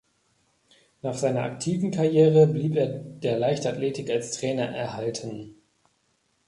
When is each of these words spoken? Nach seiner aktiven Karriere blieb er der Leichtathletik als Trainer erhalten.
Nach 1.03 1.13
seiner 1.13 1.43
aktiven 1.43 1.91
Karriere 1.91 2.47
blieb 2.47 2.75
er 2.75 2.87
der 2.87 3.37
Leichtathletik 3.37 4.09
als 4.09 4.31
Trainer 4.31 4.63
erhalten. 4.67 5.61